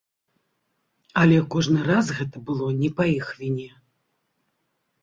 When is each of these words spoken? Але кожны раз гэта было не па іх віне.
Але 1.25 1.37
кожны 1.57 1.79
раз 1.91 2.05
гэта 2.21 2.37
было 2.49 2.67
не 2.81 2.89
па 2.99 3.03
іх 3.17 3.31
віне. 3.45 3.71